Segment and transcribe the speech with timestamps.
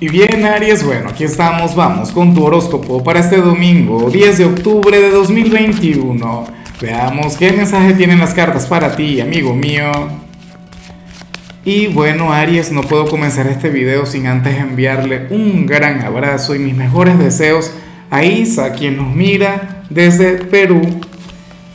[0.00, 4.44] Y bien, Aries, bueno, aquí estamos, vamos con tu horóscopo para este domingo, 10 de
[4.44, 6.46] octubre de 2021.
[6.80, 9.90] Veamos qué mensaje tienen las cartas para ti, amigo mío.
[11.64, 16.60] Y bueno, Aries, no puedo comenzar este video sin antes enviarle un gran abrazo y
[16.60, 17.72] mis mejores deseos
[18.08, 20.80] a Isa, quien nos mira desde Perú.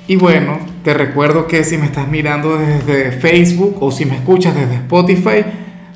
[0.07, 4.55] Y bueno, te recuerdo que si me estás mirando desde Facebook o si me escuchas
[4.55, 5.43] desde Spotify,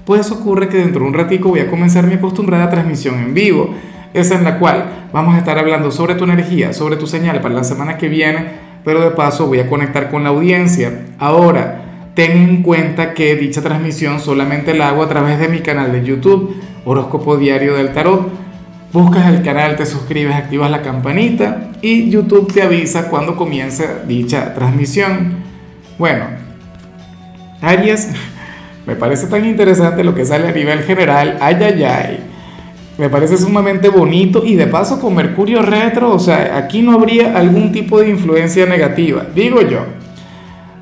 [0.07, 3.75] pues ocurre que dentro de un ratico voy a comenzar mi acostumbrada transmisión en vivo,
[4.13, 7.53] esa en la cual vamos a estar hablando sobre tu energía, sobre tu señal para
[7.53, 8.45] la semana que viene,
[8.85, 11.07] pero de paso voy a conectar con la audiencia.
[11.19, 15.91] Ahora, ten en cuenta que dicha transmisión solamente la hago a través de mi canal
[15.91, 16.55] de YouTube,
[16.85, 18.29] Horóscopo Diario del Tarot.
[18.93, 24.53] Buscas el canal, te suscribes, activas la campanita y YouTube te avisa cuando comience dicha
[24.53, 25.33] transmisión.
[25.99, 26.27] Bueno,
[27.59, 28.09] Aries,
[28.87, 31.37] me parece tan interesante lo que sale a nivel general.
[31.41, 32.19] Ay, ay, ay.
[32.97, 37.37] Me parece sumamente bonito y de paso con Mercurio retro, o sea, aquí no habría
[37.37, 39.81] algún tipo de influencia negativa, digo yo.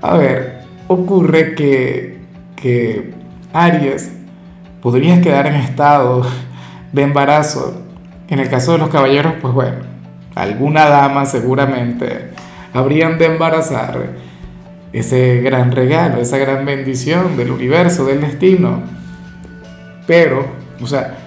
[0.01, 2.19] A ver, ocurre que,
[2.55, 3.11] que
[3.51, 4.11] Aries
[4.81, 6.25] podrías quedar en estado
[6.93, 7.81] de embarazo.
[8.29, 9.77] En el caso de los caballeros, pues bueno,
[10.35, 12.29] alguna dama seguramente
[12.71, 14.11] habrían de embarazar
[14.95, 18.81] ese gran regalo, esa gran bendición del universo, del destino.
[20.07, 20.47] Pero,
[20.81, 21.17] o sea,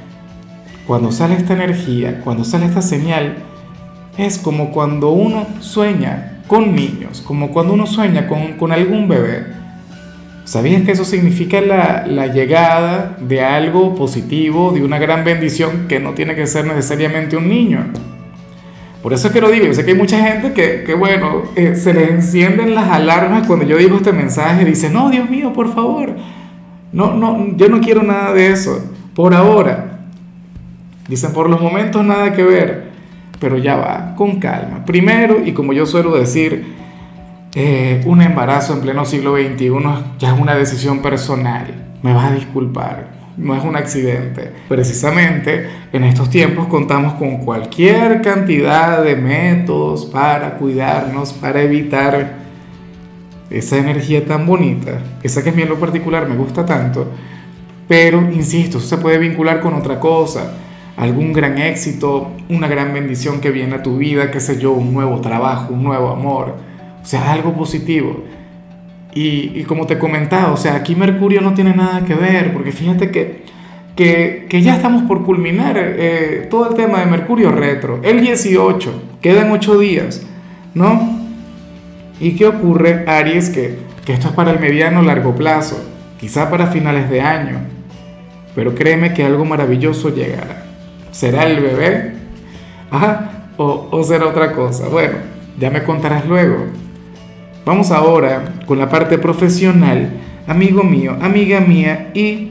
[0.86, 3.36] cuando sale esta energía, cuando sale esta señal,
[4.16, 9.44] es como cuando uno sueña con niños, como cuando uno sueña con, con algún bebé.
[10.44, 16.00] ¿Sabías que eso significa la, la, llegada de algo positivo, de una gran bendición que
[16.00, 17.84] no tiene que ser necesariamente un niño?
[19.02, 21.77] Por eso es que lo digo, yo sé que hay mucha gente que, bueno, eh,
[21.77, 25.72] se les encienden las alarmas cuando yo digo este mensaje, dice, no, Dios mío, por
[25.72, 26.16] favor,
[26.92, 30.00] no, no, yo no quiero nada de eso, por ahora.
[31.06, 32.91] Dicen, por los momentos nada que ver,
[33.38, 34.84] pero ya va, con calma.
[34.84, 36.74] Primero, y como yo suelo decir,
[37.54, 39.70] eh, un embarazo en pleno siglo XXI
[40.19, 44.50] ya es una decisión personal, me vas a disculpar, no es un accidente.
[44.69, 52.38] Precisamente en estos tiempos contamos con cualquier cantidad de métodos para cuidarnos, para evitar
[53.50, 57.06] esa energía tan bonita, esa que a mí en lo particular me gusta tanto,
[57.87, 60.53] pero insisto, se puede vincular con otra cosa,
[60.97, 64.93] algún gran éxito, una gran bendición que viene a tu vida, qué sé yo, un
[64.93, 66.56] nuevo trabajo, un nuevo amor,
[67.00, 68.25] o sea, algo positivo.
[69.14, 73.10] Y, como te comentaba, o sea, aquí Mercurio no tiene nada que ver, porque fíjate
[73.10, 73.42] que,
[73.96, 78.00] que, ya estamos por culminar eh, todo el tema de Mercurio retro.
[78.02, 80.24] El 18, quedan 8 días,
[80.74, 81.18] ¿no?
[82.20, 83.50] ¿Y qué ocurre, Aries?
[83.50, 85.82] Que, que esto es para el mediano largo plazo,
[86.20, 87.58] quizá para finales de año,
[88.54, 90.64] pero créeme que algo maravilloso llegará.
[91.10, 92.12] ¿Será el bebé?
[92.91, 94.88] Ajá, o, o será otra cosa.
[94.88, 95.16] Bueno,
[95.58, 96.66] ya me contarás luego.
[97.68, 100.08] Vamos ahora con la parte profesional,
[100.46, 102.48] amigo mío, amiga mía, y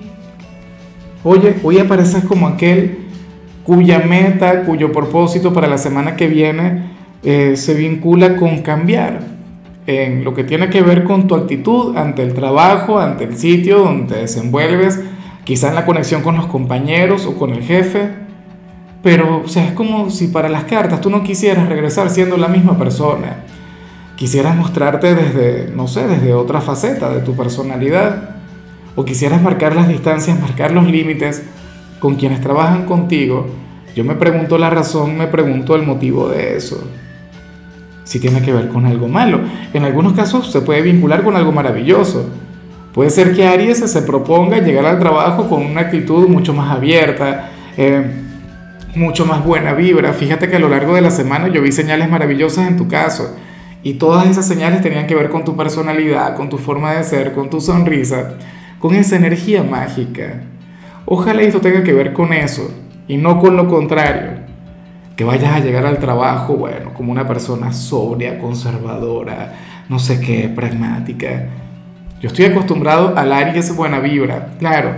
[1.23, 2.99] oye, hoy apareces como aquel
[3.63, 6.91] cuya meta, cuyo propósito para la semana que viene
[7.23, 9.21] eh, se vincula con cambiar
[9.87, 13.79] en lo que tiene que ver con tu actitud ante el trabajo, ante el sitio
[13.79, 15.01] donde te desenvuelves,
[15.45, 18.09] quizá en la conexión con los compañeros o con el jefe,
[19.01, 22.49] pero o sea, es como si para las cartas tú no quisieras regresar siendo la
[22.49, 23.37] misma persona
[24.17, 28.31] quisieras mostrarte desde, no sé, desde otra faceta de tu personalidad,
[28.95, 31.43] o quisieras marcar las distancias, marcar los límites
[31.99, 33.47] con quienes trabajan contigo,
[33.95, 36.83] yo me pregunto la razón, me pregunto el motivo de eso.
[38.03, 39.39] Si tiene que ver con algo malo.
[39.73, 42.29] En algunos casos se puede vincular con algo maravilloso.
[42.93, 47.49] Puede ser que Aries se proponga llegar al trabajo con una actitud mucho más abierta,
[47.75, 48.03] eh,
[48.95, 50.13] mucho más buena vibra.
[50.13, 53.35] Fíjate que a lo largo de la semana yo vi señales maravillosas en tu caso
[53.83, 57.33] y todas esas señales tenían que ver con tu personalidad, con tu forma de ser,
[57.33, 58.35] con tu sonrisa,
[58.79, 60.41] con esa energía mágica.
[61.05, 62.69] Ojalá esto tenga que ver con eso
[63.07, 64.45] y no con lo contrario.
[65.15, 69.53] Que vayas a llegar al trabajo, bueno, como una persona sobria, conservadora,
[69.89, 71.47] no sé qué, pragmática.
[72.21, 74.91] Yo estoy acostumbrado al Aries buena vibra, claro.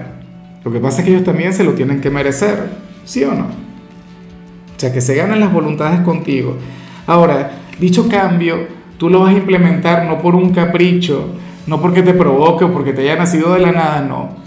[0.64, 2.70] Lo que pasa es que ellos también se lo tienen que merecer,
[3.06, 3.46] ¿sí o no?
[3.46, 6.58] O sea, que se ganan las voluntades contigo.
[7.06, 11.30] Ahora, dicho cambio tú lo vas a implementar no por un capricho,
[11.66, 14.38] no porque te provoque o porque te haya nacido de la nada, no.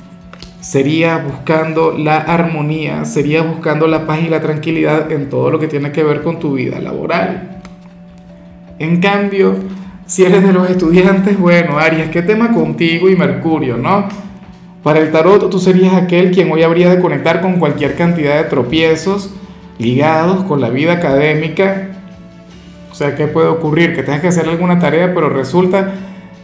[0.61, 5.67] Sería buscando la armonía, sería buscando la paz y la tranquilidad en todo lo que
[5.67, 7.61] tiene que ver con tu vida laboral.
[8.79, 9.57] En cambio,
[10.07, 14.07] si eres de los estudiantes, bueno, Aries, ¿qué tema contigo y Mercurio, no?
[14.83, 18.45] Para el tarot tú serías aquel quien hoy habría de conectar con cualquier cantidad de
[18.45, 19.33] tropiezos
[19.79, 21.89] ligados con la vida académica.
[22.93, 23.97] O sea, ¿qué puede ocurrir?
[23.97, 25.93] Que tengas que hacer alguna tarea, pero resulta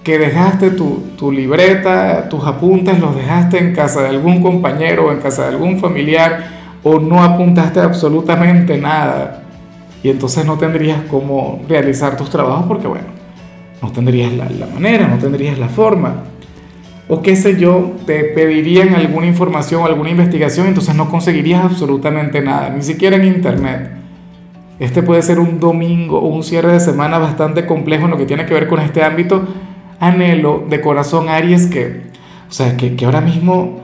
[0.02, 5.12] que dejaste tu, tu, libreta, tus apuntes, los dejaste en casa de algún compañero o
[5.12, 6.46] en casa de algún familiar
[6.82, 9.42] o no apuntaste absolutamente nada.
[10.02, 13.08] Y entonces no tendrías cómo realizar tus trabajos porque, bueno,
[13.82, 16.22] no tendrías la, la manera, no tendrías la forma.
[17.08, 22.70] O qué sé yo, te pedirían alguna información, alguna investigación, entonces no conseguirías absolutamente nada,
[22.70, 23.97] ni siquiera en internet.
[24.80, 28.26] Este puede ser un domingo o un cierre de semana bastante complejo en lo que
[28.26, 29.42] tiene que ver con este ámbito.
[29.98, 32.02] Anhelo de corazón, Aries, que,
[32.48, 33.80] o sea, que, ahora mismo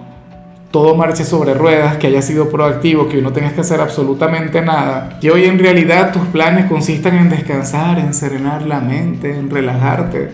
[0.70, 5.18] todo marche sobre ruedas, que haya sido proactivo, que no tengas que hacer absolutamente nada,
[5.20, 10.30] que hoy en realidad tus planes consistan en descansar, en serenar la mente, en relajarte,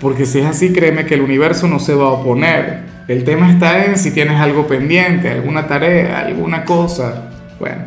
[0.00, 2.80] porque si es así, créeme que el universo no se va a oponer.
[3.08, 7.30] El tema está en si tienes algo pendiente, alguna tarea, alguna cosa.
[7.60, 7.82] Bueno,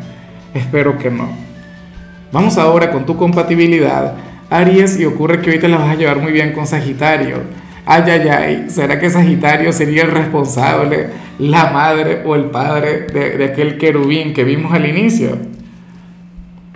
[0.54, 1.49] espero que no.
[2.32, 4.14] Vamos ahora con tu compatibilidad,
[4.50, 7.42] Aries, y ocurre que hoy te la vas a llevar muy bien con Sagitario.
[7.84, 11.08] Ay, ay, ay, ¿será que Sagitario sería el responsable,
[11.40, 15.38] la madre o el padre de, aquel querubín que vimos al inicio?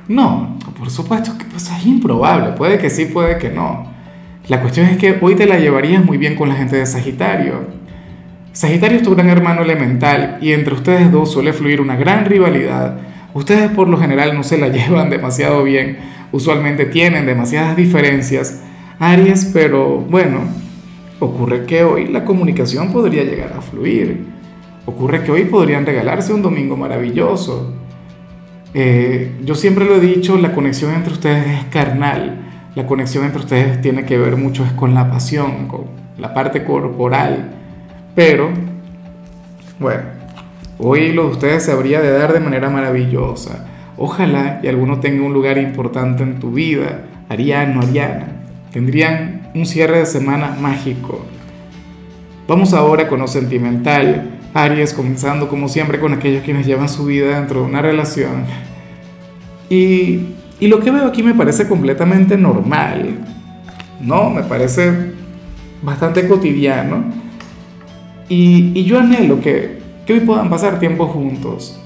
[0.08, 3.86] No, por supuesto que pues, es improbable, puede que sí, puede que no.
[4.48, 7.60] La cuestión es que hoy te la llevarías muy bien con la gente de Sagitario.
[8.52, 12.98] Sagitario es tu gran hermano elemental y entre ustedes dos suele fluir una gran rivalidad.
[13.34, 15.98] Ustedes por lo general no se la llevan demasiado bien,
[16.32, 18.62] usualmente tienen demasiadas diferencias.
[18.98, 20.42] Aries, pero bueno,
[21.20, 24.26] Ocurre que hoy la comunicación podría llegar a fluir.
[24.84, 27.72] Ocurre que hoy podrían regalarse un domingo maravilloso.
[28.74, 32.40] Eh, yo siempre lo he dicho, la conexión entre ustedes es carnal.
[32.74, 35.84] La conexión entre ustedes tiene que ver mucho es con la pasión, con
[36.18, 37.52] la parte corporal.
[38.16, 38.50] Pero,
[39.78, 40.02] bueno,
[40.78, 43.66] hoy lo de ustedes se habría de dar de manera maravillosa.
[43.96, 48.26] Ojalá y alguno tenga un lugar importante en tu vida, Ariano, Ariana.
[48.72, 51.24] Tendrían un cierre de semana mágico.
[52.48, 54.30] Vamos ahora con lo sentimental.
[54.52, 58.44] Aries comenzando como siempre con aquellos quienes llevan su vida dentro de una relación.
[59.70, 60.20] Y,
[60.60, 63.18] y lo que veo aquí me parece completamente normal.
[64.00, 64.30] ¿No?
[64.30, 65.12] Me parece
[65.82, 67.04] bastante cotidiano.
[68.28, 71.80] Y, y yo anhelo que, que hoy puedan pasar tiempo juntos.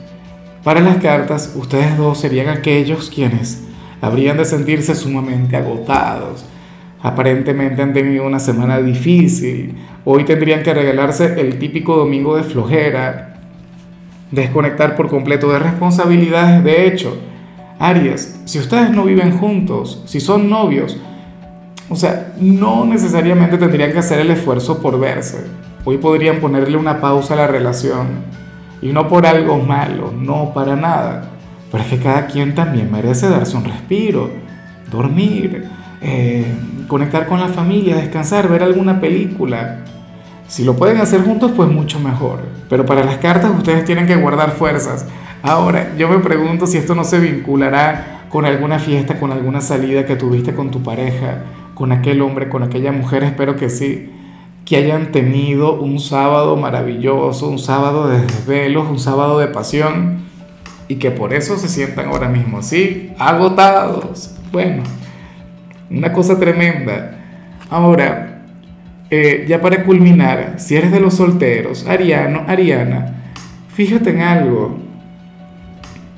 [0.64, 3.64] Para las cartas, ustedes dos serían aquellos quienes
[4.00, 6.44] habrían de sentirse sumamente agotados,
[7.00, 13.40] aparentemente han tenido una semana difícil, hoy tendrían que regalarse el típico domingo de flojera,
[14.30, 16.62] desconectar por completo de responsabilidades.
[16.64, 17.16] De hecho,
[17.78, 20.98] Aries, si ustedes no viven juntos, si son novios,
[21.88, 25.46] o sea, no necesariamente tendrían que hacer el esfuerzo por verse.
[25.90, 28.08] Hoy podrían ponerle una pausa a la relación.
[28.82, 31.30] Y no por algo malo, no para nada.
[31.72, 34.28] Pero es que cada quien también merece darse un respiro,
[34.90, 35.64] dormir,
[36.02, 36.44] eh,
[36.88, 39.78] conectar con la familia, descansar, ver alguna película.
[40.46, 42.40] Si lo pueden hacer juntos, pues mucho mejor.
[42.68, 45.06] Pero para las cartas ustedes tienen que guardar fuerzas.
[45.42, 50.04] Ahora, yo me pregunto si esto no se vinculará con alguna fiesta, con alguna salida
[50.04, 54.17] que tuviste con tu pareja, con aquel hombre, con aquella mujer, espero que sí.
[54.68, 60.18] Que hayan tenido un sábado maravilloso, un sábado de desvelos, un sábado de pasión
[60.88, 64.34] y que por eso se sientan ahora mismo así, agotados.
[64.52, 64.82] Bueno,
[65.90, 67.18] una cosa tremenda.
[67.70, 68.44] Ahora,
[69.10, 73.22] eh, ya para culminar, si eres de los solteros, Ariano, Ariana,
[73.74, 74.78] fíjate en algo.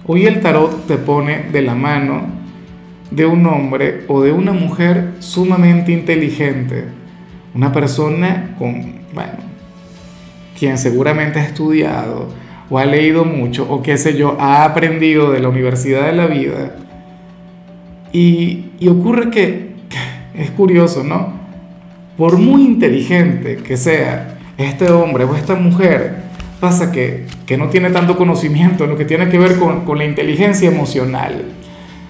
[0.07, 2.23] Hoy el tarot te pone de la mano
[3.13, 7.00] de un hombre o de una mujer sumamente inteligente.
[7.55, 9.39] Una persona con, bueno,
[10.59, 12.29] quien seguramente ha estudiado
[12.69, 16.27] o ha leído mucho o qué sé yo, ha aprendido de la universidad de la
[16.27, 16.77] vida
[18.13, 19.71] y, ocurre que
[20.35, 21.33] es curioso, ¿no?
[22.17, 26.17] Por muy inteligente que sea este hombre o esta mujer,
[26.61, 27.27] pasa que,
[27.57, 31.47] no tiene tanto conocimiento en lo que tiene que ver con, con la inteligencia emocional.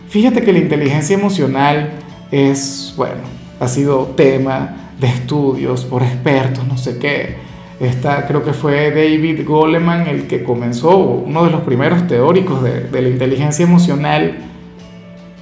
[0.08, 1.92] Fíjate que la inteligencia emocional
[2.30, 3.22] es, bueno,
[3.58, 7.36] ha sido tema de estudios por expertos, no sé qué.
[7.80, 12.88] Esta, creo que fue David Goleman el que comenzó, uno de los primeros teóricos de,
[13.00, 14.36] la inteligencia emocional.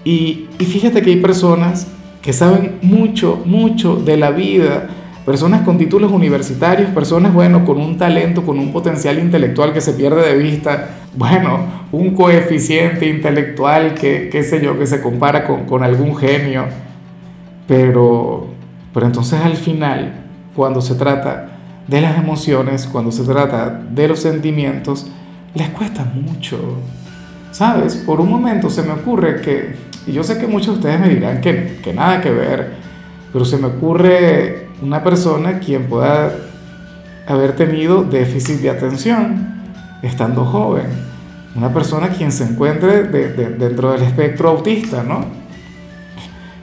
[0.04, 1.88] Y, fíjate que hay personas
[2.22, 4.88] que saben mucho, mucho de la vida,
[5.26, 9.94] personas con títulos universitarios, personas, bueno, con un talento, con un potencial intelectual que se
[9.94, 11.58] pierde de vista, bueno,
[11.90, 16.66] un coeficiente intelectual que, qué sé yo, que se compara con algún genio,
[17.66, 18.57] pero,
[18.98, 20.10] pero entonces al final,
[20.56, 21.50] cuando se trata
[21.86, 25.06] de las emociones, cuando se trata de los sentimientos,
[25.54, 26.58] les cuesta mucho.
[27.52, 27.94] ¿Sabes?
[27.94, 31.10] Por un momento se me ocurre que, y yo sé que muchos de ustedes me
[31.10, 32.72] dirán que, que nada que ver,
[33.32, 36.32] pero se me ocurre una persona quien pueda
[37.28, 39.62] haber tenido déficit de atención
[40.02, 40.86] estando joven.
[41.54, 45.24] Una persona quien se encuentre dentro del espectro autista, ¿no?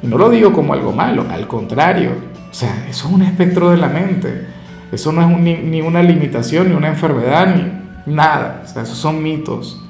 [0.05, 2.12] No lo digo como algo malo, al contrario.
[2.50, 4.47] O sea, eso es un espectro de la mente.
[4.91, 8.62] Eso no es ni, una limitación, ni una enfermedad, ni nada.
[8.63, 9.81] O sea, esos son mitos.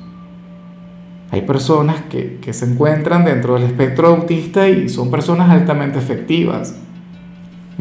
[1.31, 6.75] Hay personas que, se encuentran dentro del espectro autista y son personas altamente efectivas.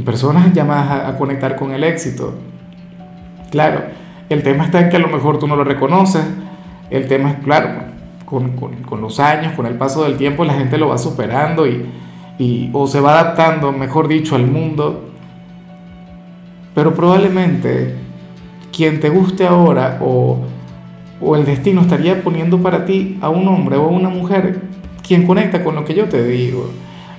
[0.04, 2.34] Personas llamadas a conectar con el éxito.
[3.50, 3.84] Claro,
[4.28, 6.24] el tema está en que a lo mejor tú no lo reconoces.
[6.90, 7.84] El tema es, claro,
[8.26, 11.86] con los años, con el paso del tiempo, la gente lo va superando y,
[12.72, 15.10] o se va adaptando, mejor dicho, al mundo.
[16.74, 17.94] Pero probablemente
[18.72, 20.38] quien te guste ahora o,
[21.20, 24.60] o el destino estaría poniendo para ti a un hombre o a una mujer
[25.06, 26.70] quien conecta con lo que yo te digo.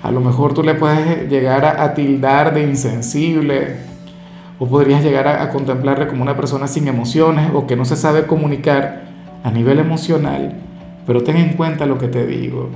[0.03, 3.77] A lo mejor tú le puedes llegar a, a tildar de insensible,
[4.59, 8.25] o podrías llegar a, contemplarle como una persona sin emociones o que no se sabe
[8.25, 9.03] comunicar
[9.43, 10.53] a nivel emocional,
[11.05, 12.69] pero ten en cuenta lo que te digo.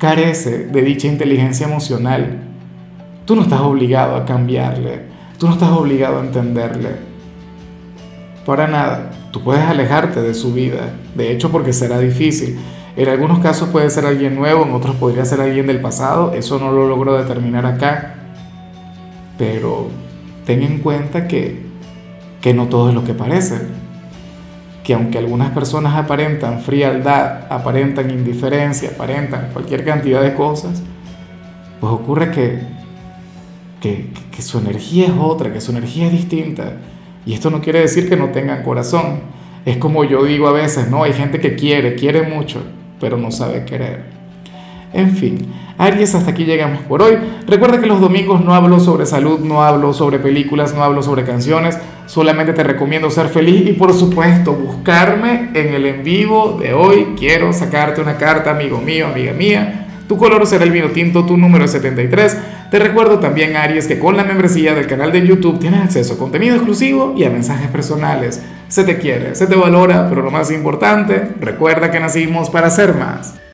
[0.00, 2.38] Carece de dicha inteligencia emocional.
[3.26, 5.02] Tú no estás obligado a cambiarle,
[5.36, 6.92] tú no estás obligado a entenderle.
[8.46, 12.58] Para nada, tú puedes alejarte de su vida, de hecho porque será difícil.
[12.96, 16.58] En algunos casos puede ser alguien nuevo, en otros podría ser alguien del pasado, eso
[16.58, 18.14] no lo logro determinar acá.
[19.36, 19.88] Pero
[20.46, 21.60] ten en cuenta que,
[22.40, 23.79] que no todo es lo que parece.
[24.90, 30.82] Que aunque algunas personas aparentan frialdad, aparentan indiferencia, aparentan cualquier cantidad de cosas,
[31.78, 32.58] pues ocurre que,
[33.80, 36.72] que, que su energía es otra, que su energía es distinta.
[37.24, 39.20] Y esto no quiere decir que no tengan corazón.
[39.64, 41.04] Es como yo digo a veces, ¿no?
[41.04, 42.60] Hay gente que quiere, quiere mucho,
[42.98, 44.06] pero no sabe querer.
[44.92, 47.16] En fin, Aries, hasta aquí llegamos por hoy.
[47.46, 51.24] Recuerda que los domingos no hablo sobre salud, no hablo sobre películas, no hablo sobre
[51.24, 51.78] canciones.
[52.04, 57.14] Solamente te recomiendo ser feliz y por supuesto buscarme en el en vivo de hoy.
[57.18, 59.86] Quiero sacarte una carta, amigo mío, amiga mía.
[60.06, 62.36] Tu color será el vino tinto, tu número es 73.
[62.70, 66.18] Te recuerdo también, Aries, que con la membresía del canal de YouTube tienes acceso a
[66.18, 68.42] contenido exclusivo y a mensajes personales.
[68.68, 72.94] Se te quiere, se te valora, pero lo más importante, recuerda que nacimos para ser
[72.94, 73.39] más.